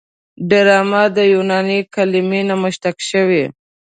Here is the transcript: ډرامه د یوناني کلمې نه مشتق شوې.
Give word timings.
ډرامه 0.49 1.03
د 1.17 1.17
یوناني 1.33 1.79
کلمې 1.95 2.41
نه 2.49 2.55
مشتق 2.63 2.95
شوې. 3.09 3.43